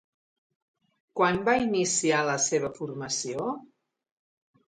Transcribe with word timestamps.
Quan 1.21 1.37
va 1.49 1.55
iniciar 1.65 2.23
la 2.31 2.39
seva 2.47 2.73
formació? 2.79 3.47